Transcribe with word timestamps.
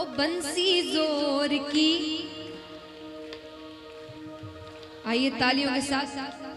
ओ 0.00 0.04
बंसी 0.16 0.70
ज़ोर 0.82 1.54
की। 1.64 1.90
आइए 5.06 5.30
तालियों 5.40 5.72
के 5.72 5.80
साथ। 5.82 6.49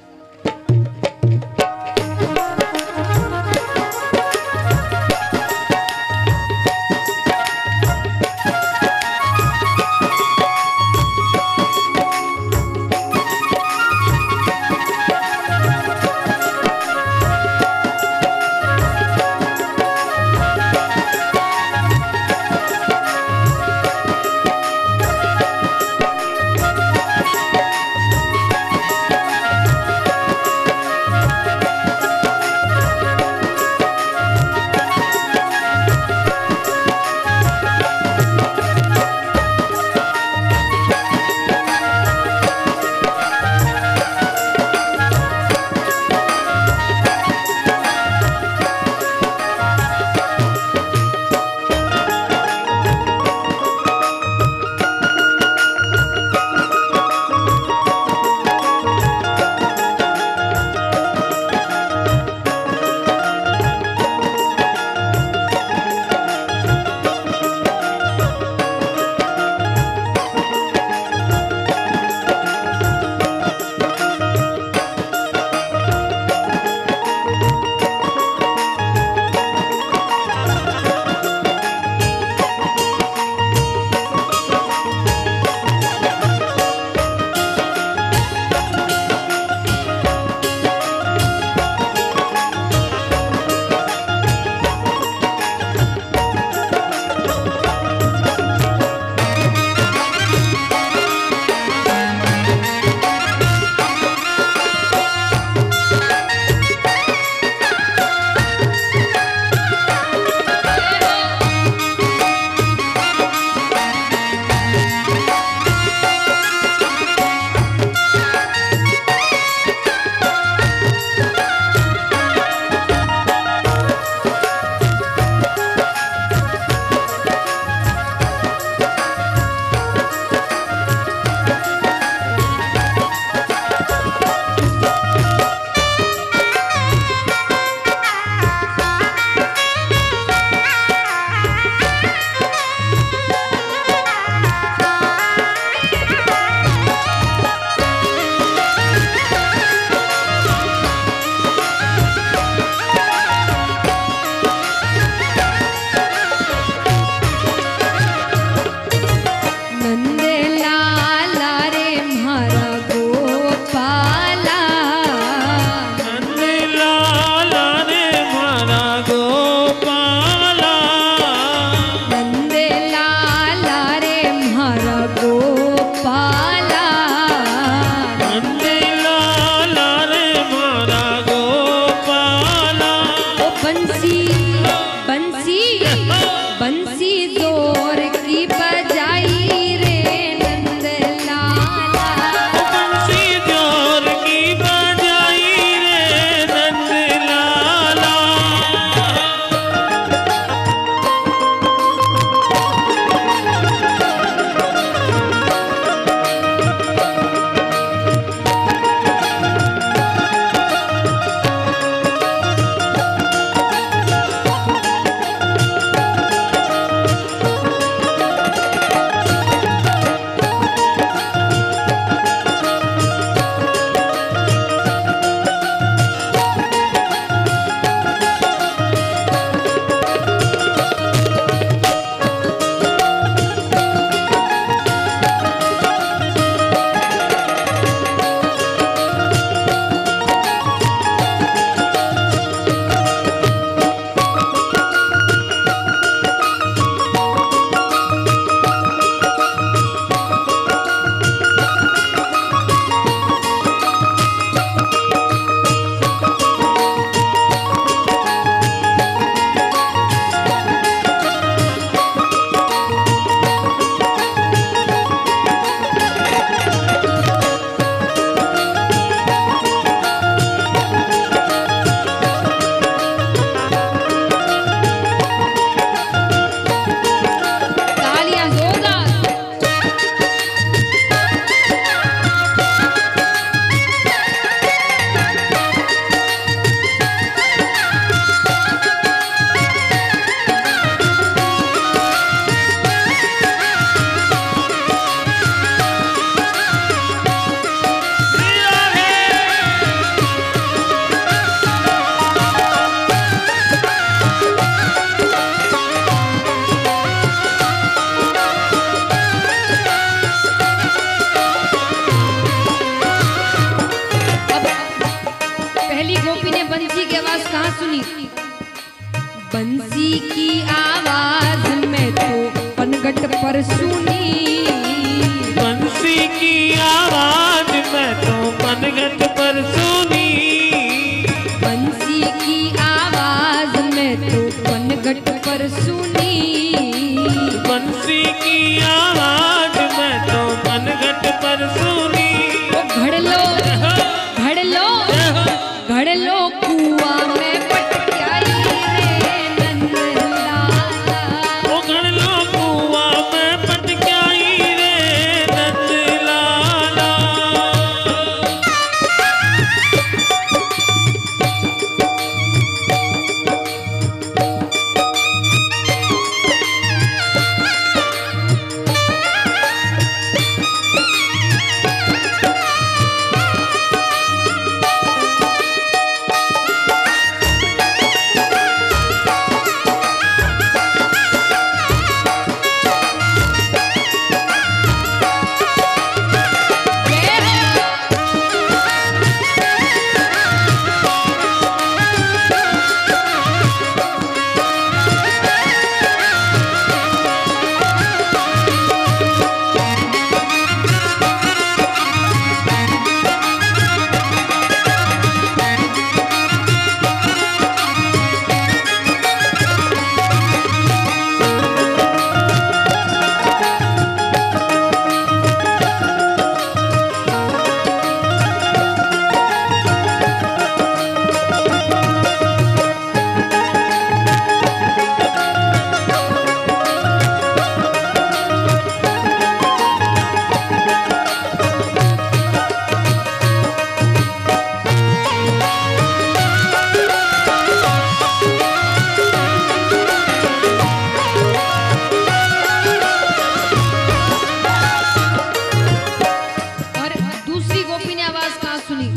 सुनी। 448.87 449.09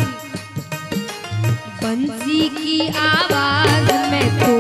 बंसी 1.83 2.49
की 2.49 2.89
आवाज़ 2.89 3.93
मैं 4.11 4.29
तो 4.41 4.53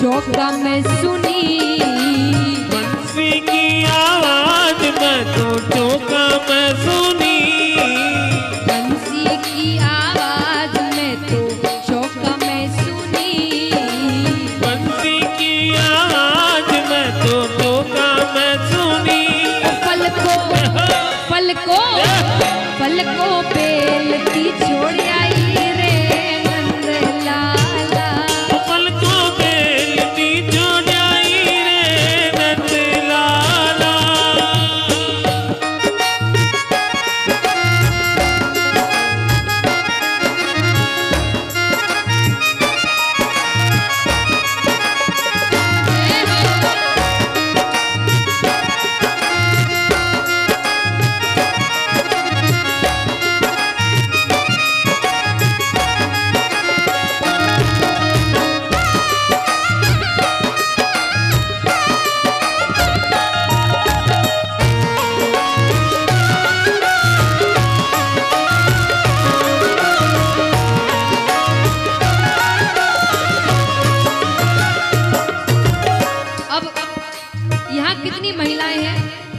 चौका 0.00 0.50
मैं 0.56 0.82
सुनी। 0.82 1.78
बंसी 2.72 3.30
की 3.40 3.84
आवाज़ 3.84 4.82
मैं 5.00 5.20
तो 5.34 5.58
चौका 5.68 6.24
मैं 6.48 6.68
सुनी। 6.84 7.38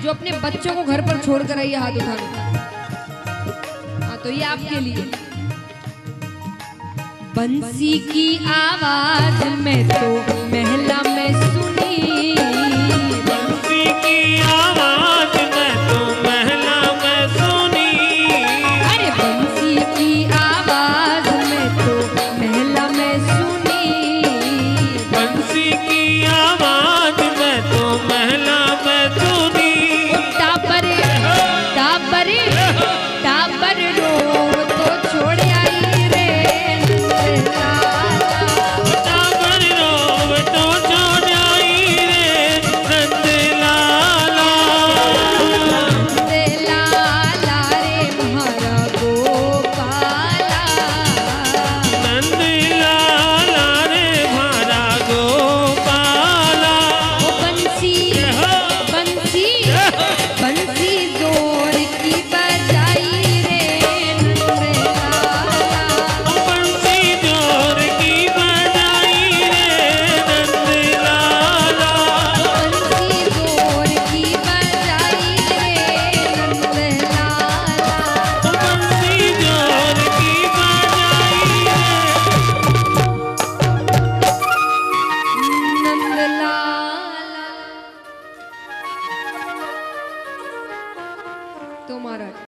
जो 0.06 0.12
अपने 0.12 0.32
बच्चों 0.40 0.74
को 0.76 0.84
घर 0.84 1.02
पर 1.02 1.18
छोड़ 1.26 1.42
कर 1.44 1.58
आइए 1.60 1.76
हाथ 1.76 1.96
उठाने 1.98 2.26
हाँ 4.06 4.18
तो 4.24 4.30
ये 4.32 4.44
आपके 4.44 4.80
लिए। 4.80 5.06
बंसी 7.38 7.98
की 8.12 8.28
आवाज़ 8.56 9.44
में 9.64 9.88
तो 9.90 10.12
महिला 10.52 11.02
में 11.10 11.34
सुनी। 11.42 12.55